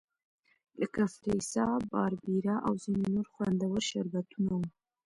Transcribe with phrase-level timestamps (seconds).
[0.79, 4.67] لکه فریسا، باربیرا او ځیني نور خوندور شربتونه وو.